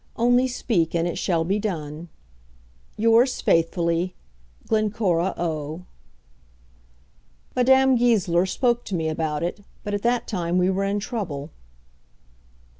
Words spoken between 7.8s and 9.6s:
Goesler spoke to me about